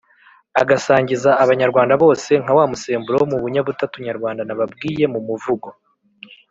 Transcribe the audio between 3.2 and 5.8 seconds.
munyabutatu nyarwanda nababwiye mu muvugo.